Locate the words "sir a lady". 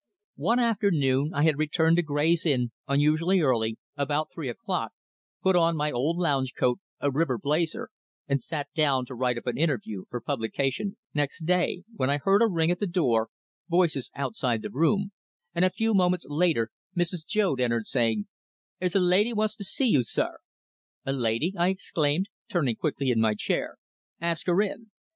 20.03-21.53